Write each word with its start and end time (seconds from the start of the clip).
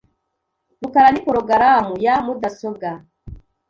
rukara 0.81 1.09
ni 1.11 1.21
porogaramu 1.25 1.93
ya 2.05 2.15
mudasobwa. 2.25 2.89